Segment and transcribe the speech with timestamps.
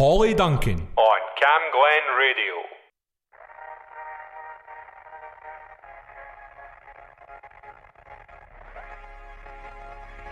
[0.00, 2.54] Holly Duncan on Cam Glen Radio.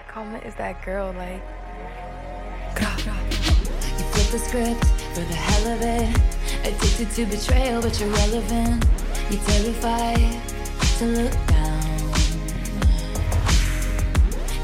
[0.09, 1.43] Comment is that girl, like.
[3.99, 6.17] You flip the script for the hell of it.
[6.67, 8.87] Addicted to betrayal, but you're relevant.
[9.29, 10.41] You're terrified
[10.97, 11.83] to look down.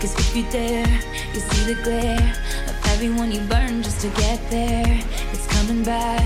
[0.00, 0.88] Cause if you dare,
[1.34, 2.63] you see the glare
[2.95, 5.01] everyone you burn just to get there.
[5.33, 6.23] It's coming back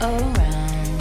[0.00, 1.00] around.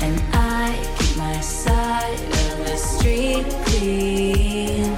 [0.00, 4.89] And I keep my side of the street clean.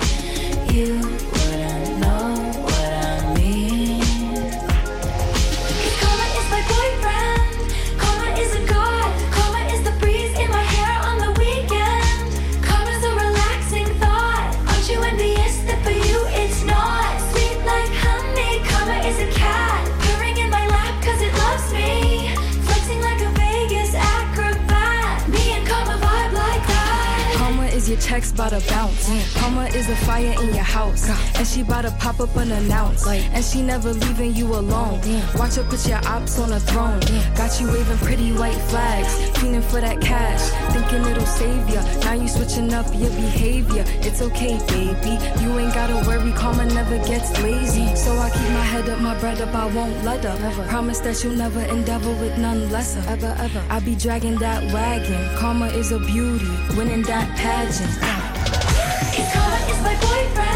[28.12, 29.08] Text bout to bounce.
[29.38, 31.08] Karma is a fire in your house.
[31.38, 33.06] And she bout to pop up unannounced.
[33.06, 35.00] And she never leaving you alone.
[35.34, 37.00] Watch her put your ops on a throne.
[37.34, 39.12] Got you waving pretty white flags.
[39.38, 40.42] Feeling for that cash.
[40.74, 41.80] Thinking it'll save ya.
[42.04, 43.84] Now you switching up your behavior.
[44.06, 45.14] It's okay, baby.
[45.42, 46.32] You ain't gotta worry.
[46.32, 47.96] Karma never gets lazy.
[47.96, 49.54] So I keep my head up, my bread up.
[49.54, 50.36] I won't let her.
[50.68, 53.02] Promise that you'll never endeavor with none lesser.
[53.08, 53.64] Ever, ever.
[53.70, 55.34] I be dragging that wagon.
[55.38, 56.52] Karma is a beauty.
[56.76, 58.02] Winning that pageant.
[60.02, 60.51] Boyfriend.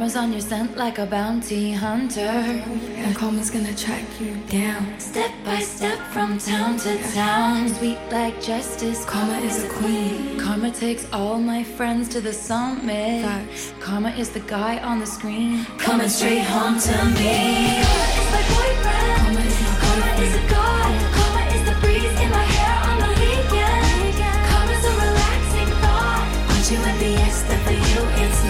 [0.00, 2.22] Karma's on your scent like a bounty hunter.
[2.22, 4.98] And karma's gonna track you down.
[4.98, 7.68] Step by step from town to town.
[7.74, 9.04] Sweet like justice.
[9.04, 10.40] Karma is a queen.
[10.40, 13.26] Karma takes all my friends to the summit.
[13.26, 13.74] Facts.
[13.78, 15.66] Karma is the guy on the screen.
[15.76, 17.84] Coming straight home to me.
[17.84, 19.20] Karma is my boyfriend.
[19.20, 20.92] Karma is my Karma is a god.
[21.16, 24.16] Karma is the breeze in my hair on the weekend.
[24.48, 26.24] Karma's a relaxing thought.
[26.48, 28.49] Aren't you envious that for you it's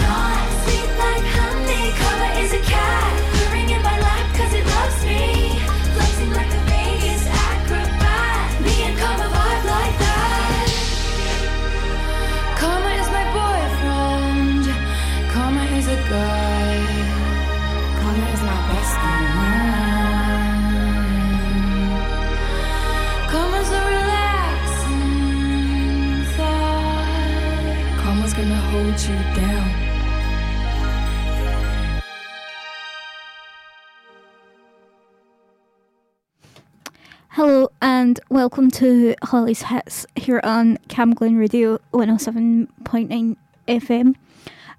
[37.43, 43.35] Hello and welcome to Holly's Hits here on Camglen Radio 107.9
[43.67, 44.15] FM.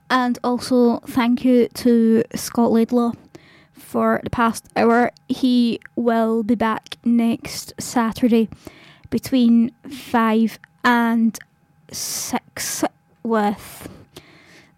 [0.09, 3.15] And also thank you to Scott Laidlaw
[3.73, 5.11] for the past hour.
[5.27, 8.49] He will be back next Saturday
[9.11, 11.37] between 5 and
[11.91, 12.85] 6
[13.25, 13.89] with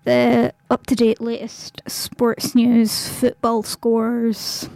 [0.04, 4.70] the up to date latest sports news, football scores,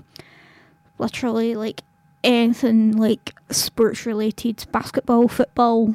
[0.98, 1.80] literally like
[2.28, 5.94] anything like sports related, basketball, football,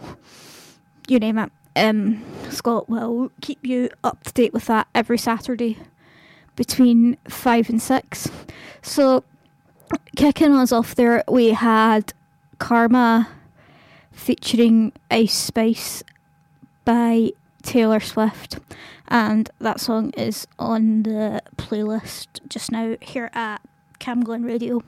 [1.07, 1.51] you name it.
[1.75, 5.77] Um, Scott will keep you up to date with that every Saturday
[6.55, 8.29] between five and six.
[8.81, 9.23] So,
[10.15, 12.13] kicking us off there, we had
[12.59, 13.27] Karma
[14.11, 16.03] featuring Ice Spice
[16.85, 17.31] by
[17.63, 18.59] Taylor Swift,
[19.07, 23.61] and that song is on the playlist just now here at
[23.99, 24.81] Camglen Radio.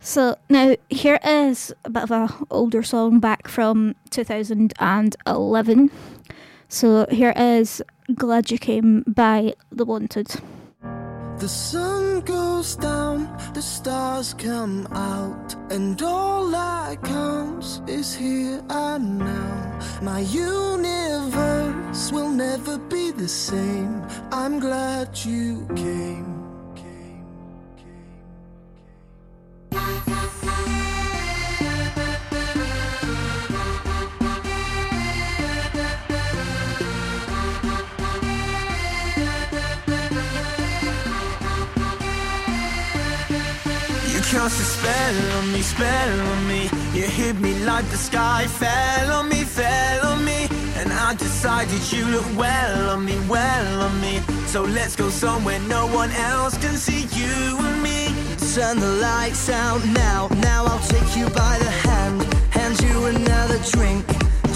[0.00, 5.90] So now here is a bit of a older song back from 2011.
[6.68, 7.82] So here is
[8.14, 10.40] "Glad You Came" by The Wanted.
[11.38, 19.18] The sun goes down, the stars come out, and all that counts is here and
[19.18, 19.78] now.
[20.02, 24.02] My universe will never be the same.
[24.32, 26.47] I'm glad you came,
[44.30, 46.70] cast a spell on me, spell on me.
[46.94, 50.47] You hit me like the sky fell on me, fell on me.
[50.78, 54.20] And I decided you look well on me, well on me.
[54.46, 58.14] So let's go somewhere no one else can see you and me.
[58.54, 62.22] Turn the lights out now, now I'll take you by the hand.
[62.50, 64.06] Hand you another drink,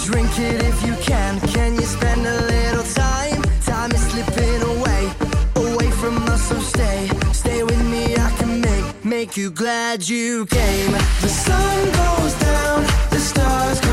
[0.05, 1.41] drink it if you can.
[1.55, 3.41] Can you spend a little time?
[3.65, 5.03] Time is slipping away,
[5.57, 8.15] away from us, so stay, stay with me.
[8.15, 10.91] I can make, make you glad you came.
[11.21, 13.92] The sun goes down, the stars come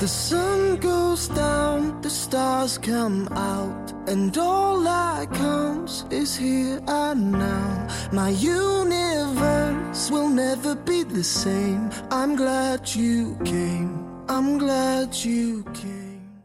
[0.00, 7.32] The sun goes down, the stars come out, and all that counts is here and
[7.32, 7.88] now.
[8.12, 11.90] My universe will never be the same.
[12.12, 14.06] I'm glad you came.
[14.28, 16.44] I'm glad you came.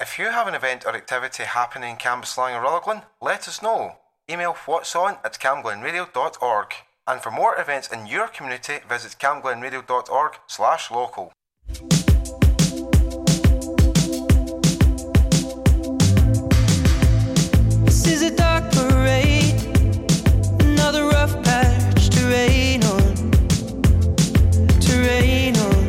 [0.00, 3.94] If you have an event or activity happening in Cambuslang or Rutherglen, let us know.
[4.28, 6.74] Email what's on at camglenradio.org.
[7.06, 11.32] And for more events in your community, visit camglenradio.org slash local.
[17.84, 19.54] This is a dark parade,
[20.60, 23.14] another rough patch to rain on,
[24.80, 25.84] to rain on.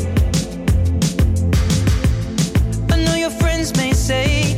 [2.92, 4.56] I know your friends may say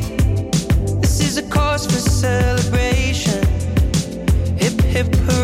[1.02, 3.44] this is a cause for celebration.
[4.58, 5.43] Hip hip hooray,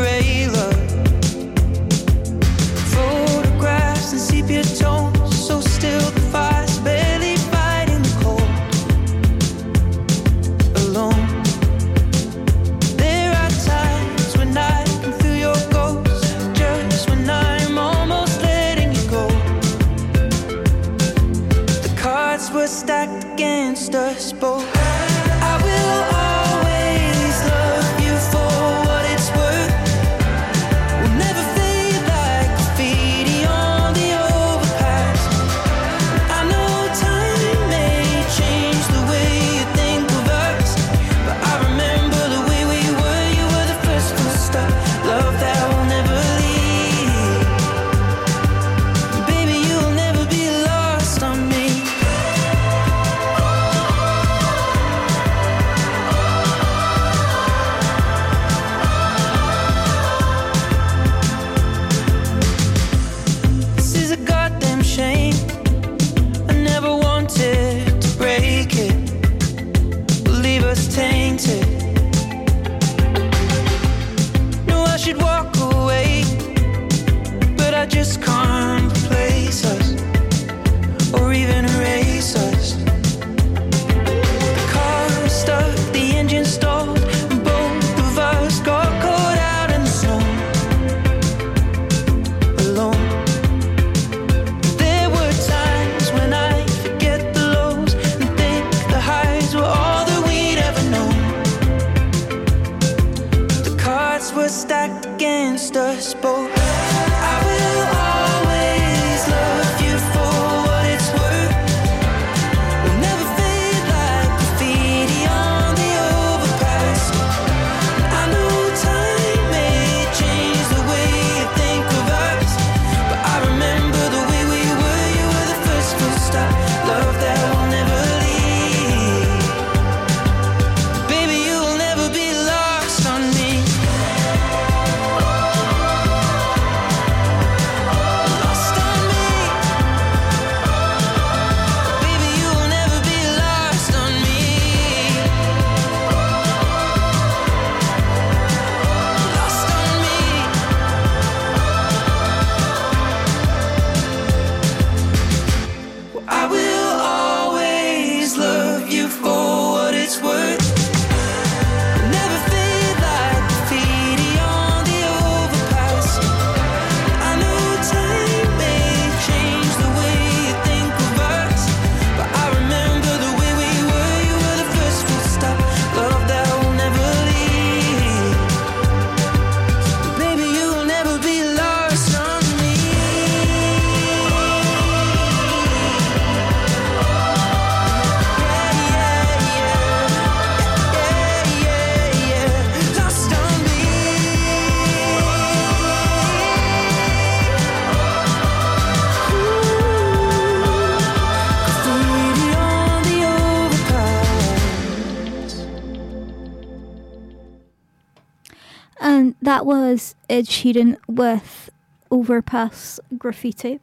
[209.99, 211.69] was Ed Sheeran with
[212.09, 213.81] Overpass Graffiti.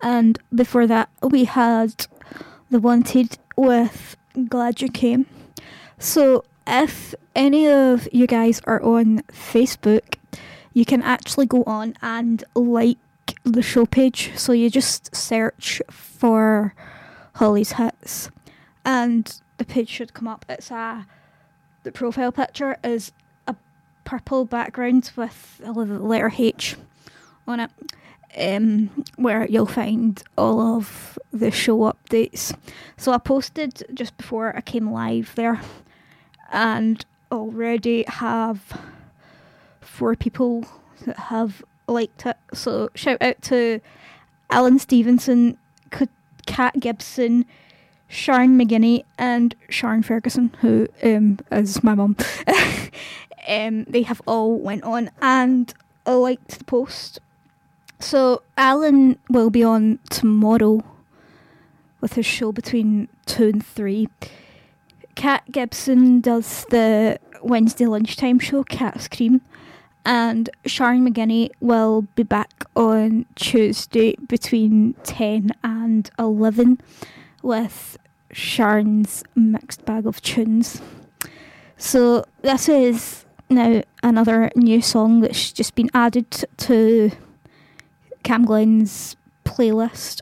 [0.00, 2.06] And before that, we had
[2.70, 4.16] The Wanted with
[4.48, 5.26] Glad You Came.
[5.98, 10.14] So, if any of you guys are on Facebook,
[10.72, 12.98] you can actually go on and like
[13.42, 14.30] the show page.
[14.36, 16.74] So, you just search for
[17.34, 18.30] Holly's Hits,
[18.84, 20.44] and the page should come up.
[20.48, 21.06] It's a
[21.82, 23.10] the profile picture is
[24.06, 26.76] purple background with a letter H
[27.46, 27.70] on it,
[28.38, 32.56] um, where you'll find all of the show updates.
[32.96, 35.60] So I posted just before I came live there,
[36.50, 38.80] and already have
[39.80, 40.64] four people
[41.04, 42.36] that have liked it.
[42.54, 43.80] So shout out to
[44.50, 45.58] Alan Stevenson,
[46.46, 47.44] Kat Gibson,
[48.08, 52.16] Sharon McGinney, and Sharon Ferguson, who um, is my mum.
[53.46, 55.72] um, they have all went on and
[56.06, 57.20] liked the post.
[57.98, 60.84] So Alan will be on tomorrow
[62.00, 64.08] with his show between two and three.
[65.14, 69.40] Kat Gibson does the Wednesday lunchtime show, Cat Scream,
[70.04, 76.80] and Sharon McGinney will be back on Tuesday between 10 and 11
[77.42, 77.98] with
[78.30, 80.80] Sharon's mixed bag of tunes.
[81.76, 87.10] So, this is now another new song that's just been added to
[88.24, 90.20] Camglen's playlist.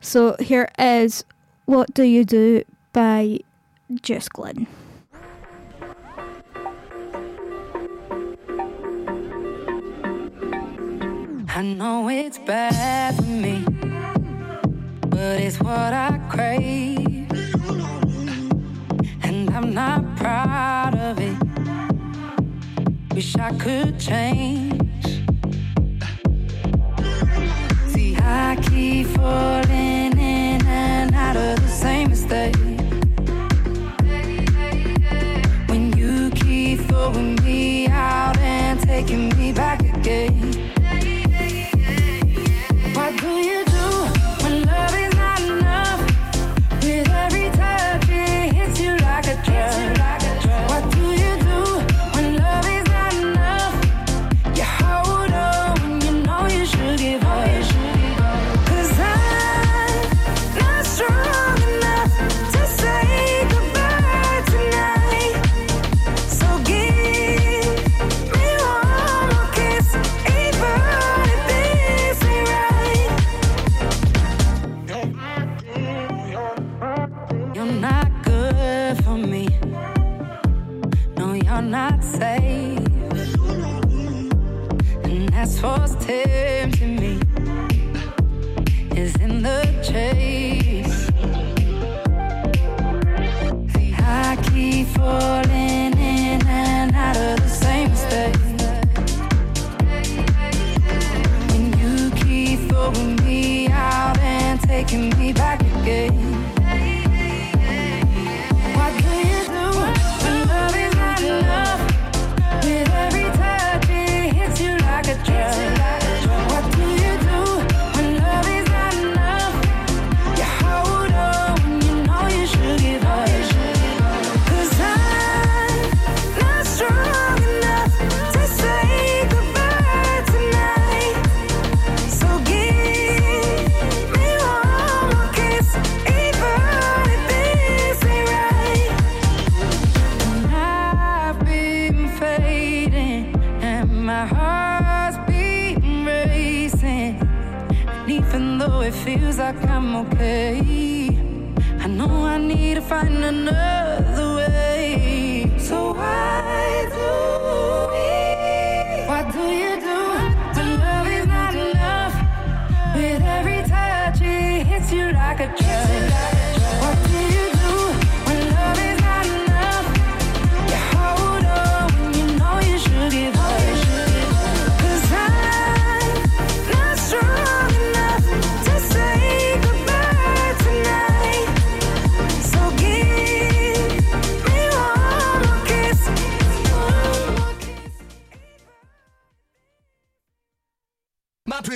[0.00, 1.24] So, here is
[1.66, 3.40] What Do You Do by
[4.02, 4.66] Jess Glynne.
[11.48, 13.64] I know it's bad for me,
[15.08, 17.28] but it's what I crave.
[19.22, 21.47] And I'm not proud of it.
[23.18, 25.02] Wish I could change.
[27.88, 32.54] See, I keep falling in and out of the same mistake.
[35.68, 40.52] When you keep throwing me out and taking me back again.
[42.94, 43.67] What do you
[86.08, 86.67] that's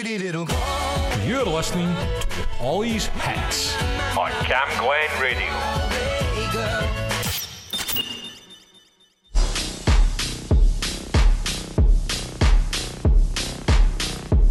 [0.05, 3.73] You're listening to Holly's Hits
[4.19, 5.47] on Cam Glen Radio.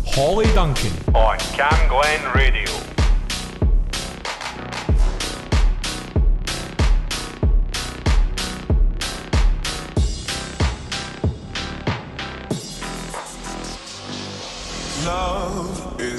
[0.06, 2.81] Holly Duncan on Camglen Radio.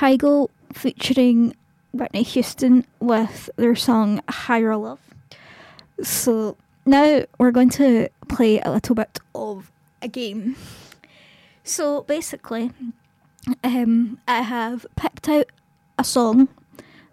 [0.00, 1.54] Of Kygo featuring
[1.92, 5.00] Whitney Houston with their song Higher Love.
[6.02, 10.56] So now we're going to play a little bit of a game.
[11.64, 12.70] So basically,
[13.62, 15.46] um, I have picked out
[15.98, 16.48] a song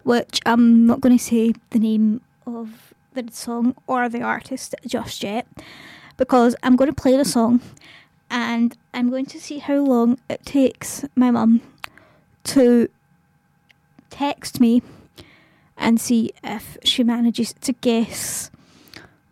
[0.04, 5.22] which I'm not going to say the name of the song or the artist just
[5.22, 5.46] yet
[6.16, 7.60] because I'm going to play the song
[8.30, 11.60] and I'm going to see how long it takes my mum
[12.48, 12.88] to
[14.10, 14.82] text me
[15.76, 18.50] and see if she manages to guess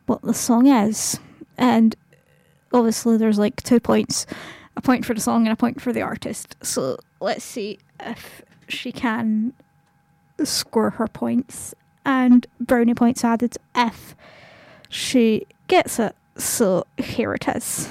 [0.06, 1.18] what the song is.
[1.58, 1.96] And
[2.72, 4.26] obviously, there's like two points
[4.76, 6.54] a point for the song and a point for the artist.
[6.62, 9.54] So let's see if she can
[10.44, 11.74] score her points
[12.04, 14.14] and brownie points added if
[14.90, 16.14] she gets it.
[16.36, 17.88] So here it is.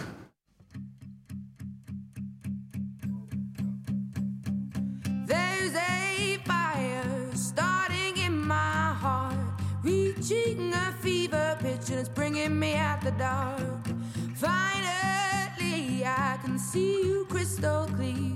[12.49, 13.87] Me out the dark.
[14.35, 18.34] Finally, I can see you crystal clear.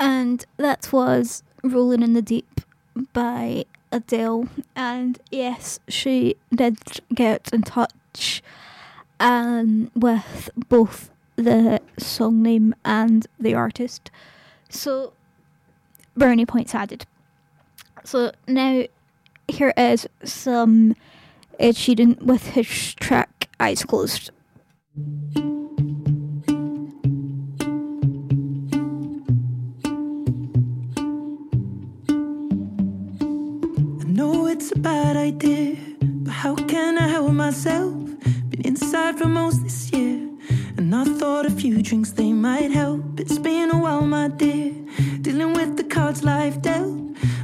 [0.00, 2.62] And that was Rolling in the Deep
[3.12, 4.48] by Adele.
[4.74, 6.78] And yes, she did
[7.14, 8.42] get in touch
[9.20, 14.10] um, with both the song name and the artist.
[14.70, 15.12] So,
[16.16, 17.06] brownie points added.
[18.04, 18.84] So now
[19.48, 20.94] here is some
[21.58, 24.30] Ed Sheeran with his track Eyes Closed.
[34.60, 37.94] It's a bad idea, but how can I help myself?
[38.50, 40.28] Been inside for most this year,
[40.76, 43.18] and I thought a few drinks they might help.
[43.18, 44.74] It's been a while, my dear,
[45.22, 46.92] dealing with the cards life dealt.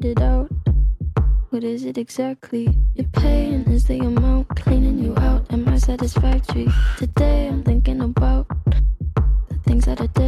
[0.00, 0.48] It, out.
[1.50, 2.68] What is it exactly?
[2.94, 5.52] Your pain is the amount cleaning you out.
[5.52, 6.68] Am I satisfactory?
[6.96, 8.46] Today I'm thinking about
[9.48, 10.27] the things that I deadly.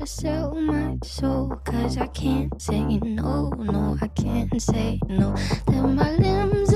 [0.00, 5.34] to sell my soul, cause I can't say no, no, I can't say no.
[5.66, 6.69] Then my limbs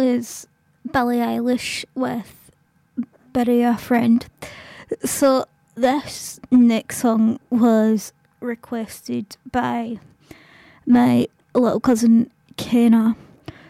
[0.00, 0.46] was
[0.90, 2.50] Billie Eilish with
[3.34, 4.24] Bury a Friend.
[5.04, 5.44] So
[5.74, 9.98] this next song was requested by
[10.86, 13.14] my little cousin Kenna.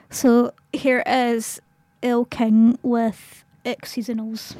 [0.08, 1.60] So here is
[2.00, 4.54] Elle King with X Seasonals.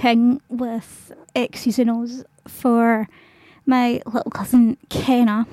[0.00, 1.12] Was with
[1.78, 3.06] and O's for
[3.66, 5.46] my little cousin Kenna.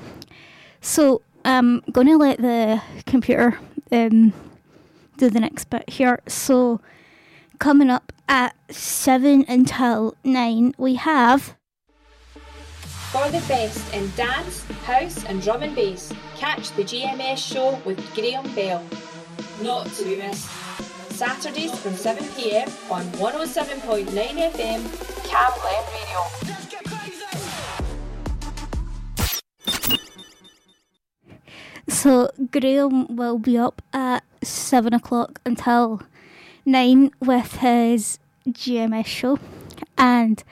[0.80, 3.60] So I'm going to let the computer
[3.92, 4.32] um,
[5.18, 6.22] do the next bit here.
[6.28, 6.80] So
[7.60, 11.58] coming up at 7 until 9, we have.
[13.12, 18.00] For the best in dance, house, and drum and bass, catch the GMS show with
[18.16, 18.82] Graham Bell.
[19.62, 20.67] Not to be missed.
[21.18, 24.82] Saturdays from 7pm on 107.9 FM,
[25.28, 26.20] Cam Glen Radio.
[31.88, 36.04] So Graham will be up at 7 o'clock until
[36.68, 39.40] 9 with his GMS show.
[39.98, 40.44] And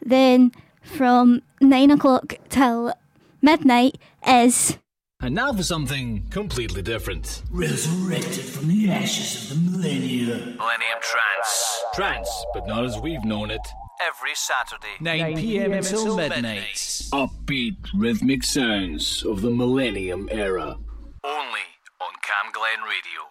[0.00, 2.92] then from 9 o'clock till
[3.42, 4.78] midnight is.
[5.24, 7.44] And now for something completely different.
[7.50, 10.58] Resurrected from the ashes of the millennium.
[10.58, 11.82] Millennium Trance.
[11.94, 13.66] Trance, but not as we've known it.
[14.06, 15.72] Every Saturday, 9 p.m.
[15.72, 16.74] until midnight.
[17.10, 20.76] Upbeat rhythmic sounds of the millennium era.
[21.24, 21.64] Only
[22.02, 23.30] on Camglen Radio.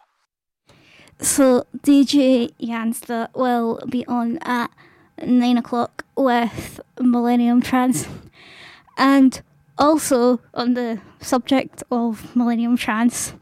[1.20, 4.72] So DJ Jansta will be on at
[5.24, 8.08] 9 o'clock with Millennium Trance.
[8.98, 9.44] And
[9.78, 13.34] also on the subject of Millennium Trance,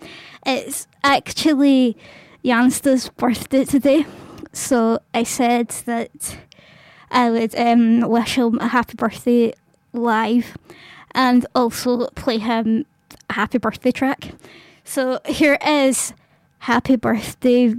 [0.46, 1.98] it's actually
[2.44, 4.06] Jansta's birthday today.
[4.54, 6.38] So I said that
[7.10, 9.54] I would um, wish him a happy birthday
[9.94, 10.58] live
[11.14, 12.86] and also play him
[13.30, 14.34] a happy birthday track.
[14.84, 16.14] So here is
[16.60, 17.76] Happy Birthday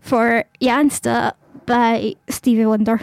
[0.00, 1.34] for Jansta
[1.66, 3.00] by Stevie Wonder.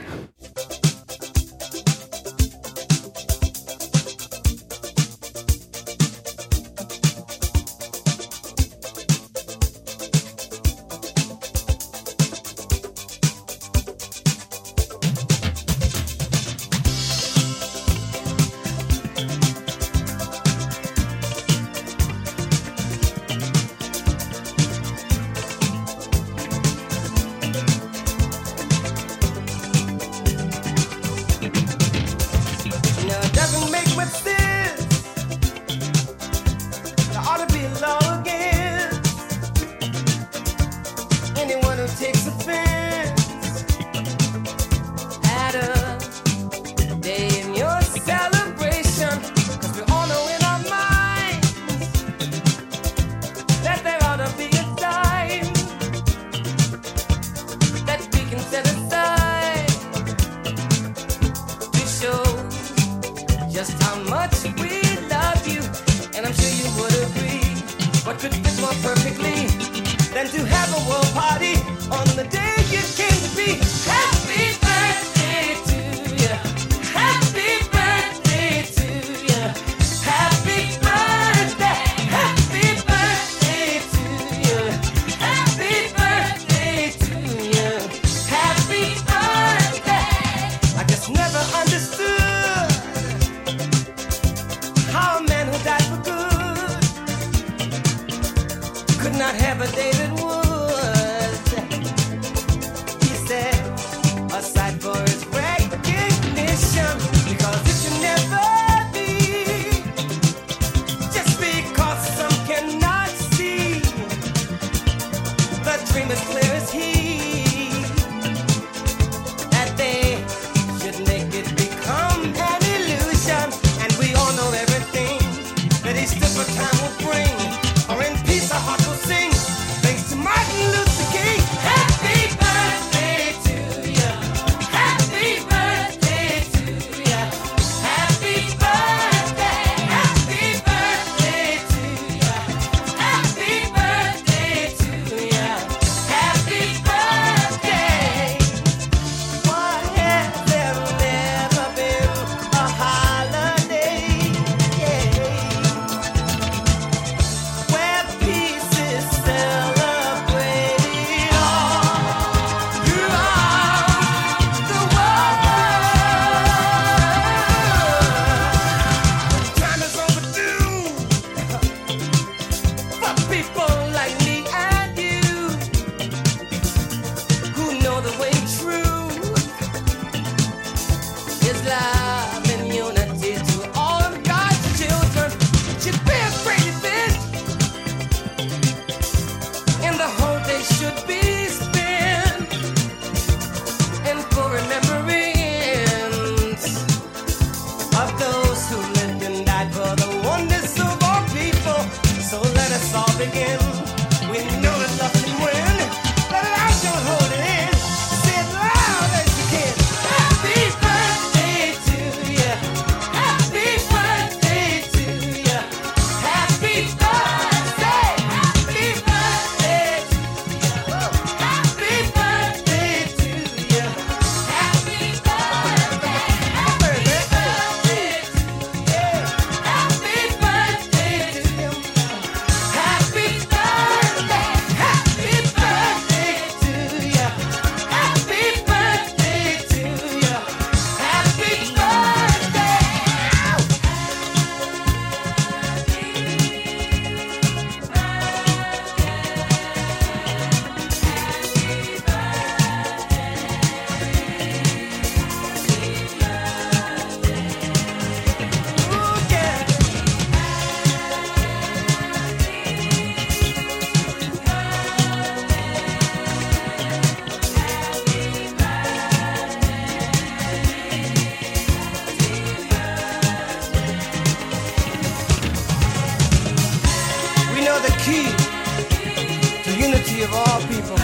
[280.26, 280.97] of all people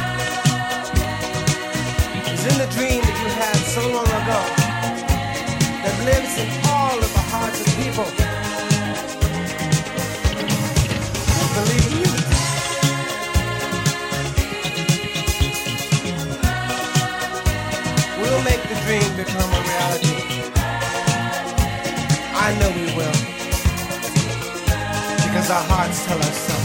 [2.33, 4.41] is in the dream that you had so long ago
[5.83, 8.07] that lives in all of the hearts of people.
[11.37, 12.09] I believe you.
[18.21, 20.17] We'll make the dream become a reality.
[22.33, 23.17] I know we will.
[25.25, 26.60] Because our hearts tell us so.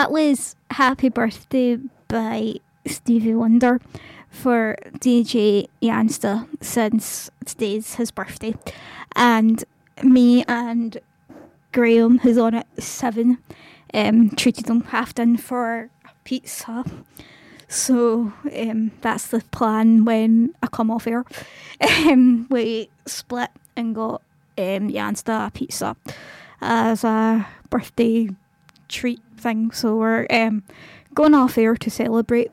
[0.00, 1.76] That was Happy Birthday
[2.08, 2.54] by
[2.86, 3.82] Stevie Wonder
[4.30, 8.54] for DJ Yansta since today's his birthday.
[9.14, 9.62] And
[10.02, 10.96] me and
[11.72, 13.36] Graham, who's on at seven,
[13.92, 15.90] um, treated him half done for
[16.24, 16.82] pizza.
[17.68, 21.26] So um, that's the plan when I come off air.
[22.08, 24.22] Um, we split and got
[24.56, 25.94] um, Yansta a pizza
[26.62, 28.30] as a birthday
[28.90, 29.70] treat thing.
[29.72, 30.62] So we're um,
[31.14, 32.50] going off air to celebrate.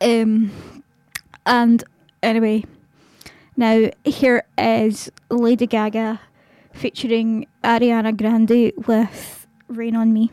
[0.00, 0.50] Um,
[1.44, 1.84] and
[2.22, 2.64] anyway,
[3.56, 6.20] now here is Lady Gaga
[6.72, 10.30] featuring Ariana Grande with Rain on Me.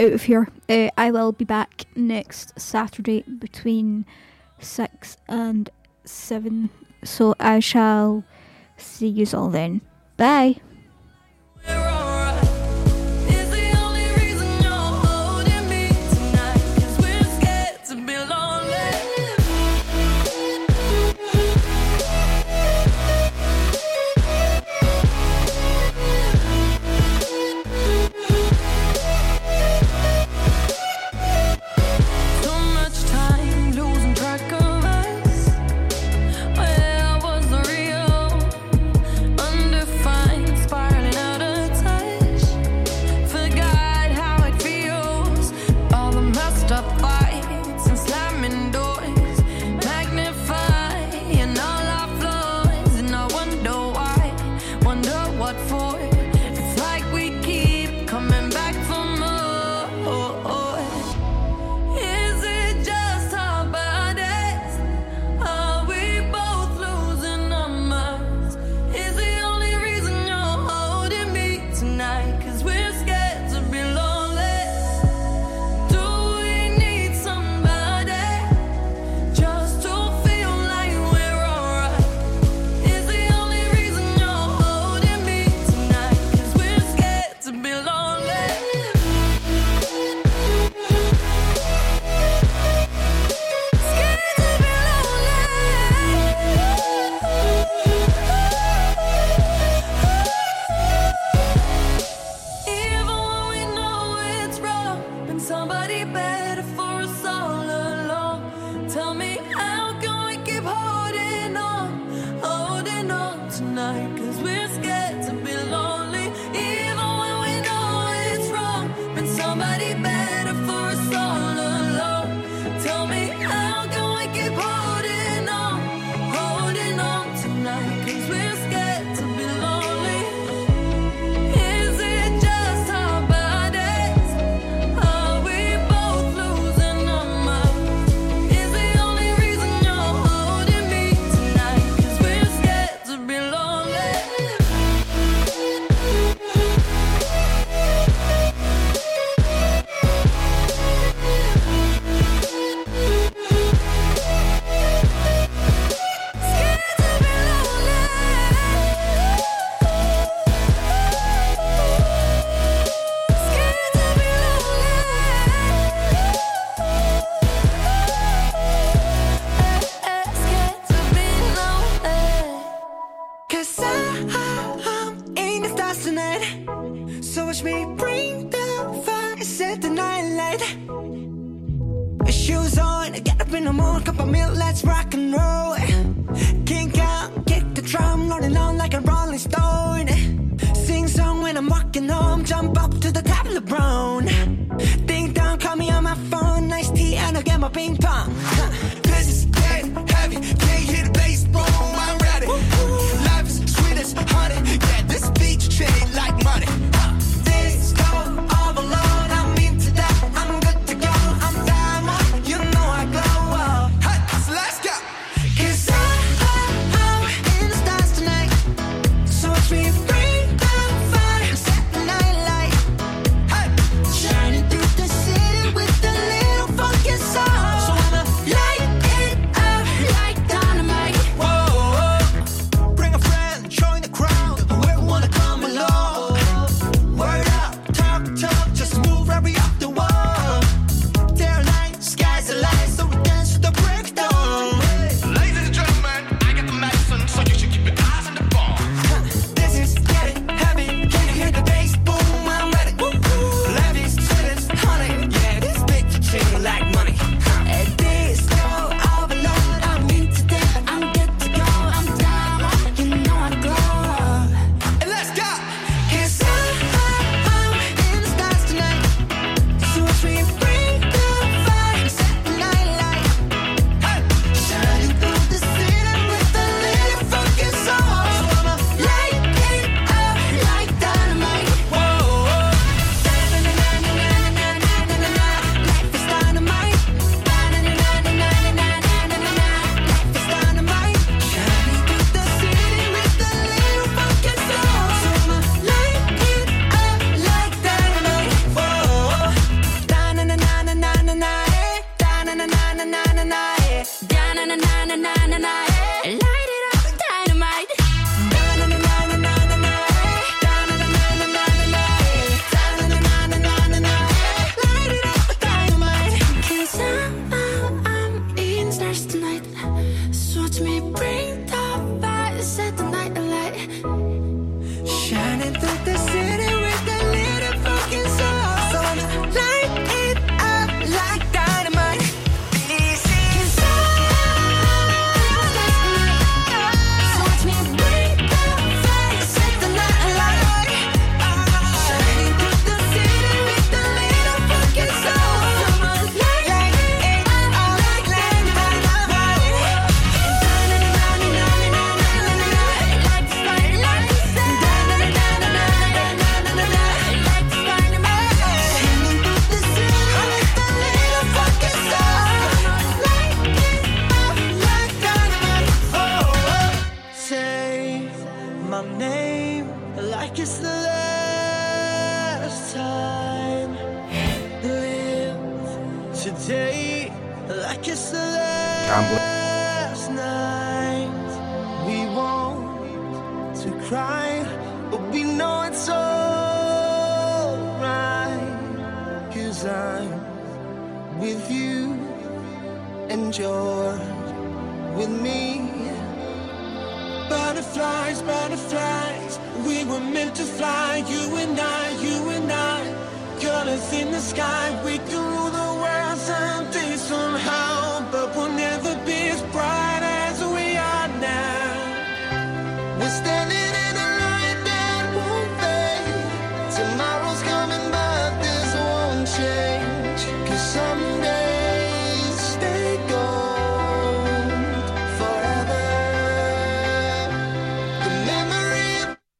[0.00, 0.48] out of here.
[0.68, 4.06] Uh, I will be back next Saturday between
[4.58, 5.70] 6 and
[6.04, 6.70] 7.
[7.04, 8.24] So I shall
[8.76, 9.82] see you all then.
[10.16, 10.60] Bye.